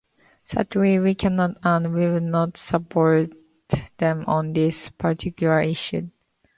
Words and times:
Sadly 0.47 0.97
we 0.97 1.13
cannot- 1.13 1.57
and 1.63 1.93
will 1.93 2.19
not- 2.19 2.57
support 2.57 3.29
them 3.97 4.23
on 4.25 4.53
this 4.53 4.89
particular 4.89 5.61
issue. 5.61 6.09